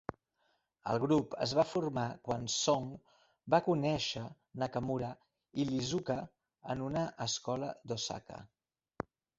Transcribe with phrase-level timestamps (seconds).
[0.93, 2.89] El grup es va formar quan Song
[3.55, 4.25] va conèixer
[4.65, 5.13] Nakamura
[5.61, 6.19] i Iizuka
[6.75, 8.45] en una escola d'Osaka.